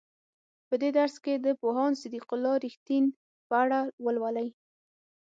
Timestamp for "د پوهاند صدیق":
1.45-2.25